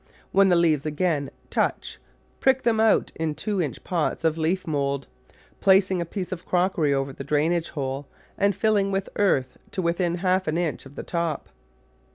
When 0.31 0.49
the 0.49 0.55
leaves 0.55 0.83
again 0.83 1.29
touch 1.51 1.99
prick 2.39 2.63
them 2.63 2.79
out 2.79 3.11
in 3.13 3.35
two 3.35 3.61
inch 3.61 3.83
pots 3.83 4.23
of 4.23 4.35
leaf 4.35 4.65
mould, 4.65 5.05
placing 5.59 6.01
a 6.01 6.05
piece 6.07 6.31
of 6.31 6.43
crockery 6.43 6.91
over 6.91 7.13
the 7.13 7.23
drainage 7.23 7.69
hole 7.69 8.07
and 8.35 8.55
filling 8.55 8.89
with 8.91 9.09
earth 9.17 9.59
to 9.69 9.81
within 9.83 10.15
half 10.15 10.47
an 10.47 10.57
inch 10.57 10.87
of 10.87 10.95
the 10.95 11.03
top. 11.03 11.49